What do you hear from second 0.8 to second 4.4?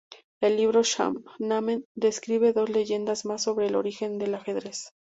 "Shāh-nāmeh" describe dos leyendas más sobre el origen del